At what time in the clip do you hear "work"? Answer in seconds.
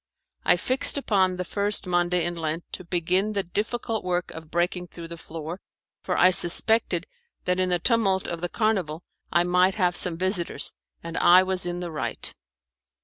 4.03-4.31